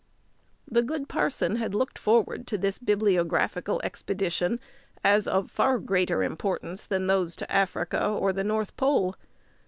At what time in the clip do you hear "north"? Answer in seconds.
8.43-8.75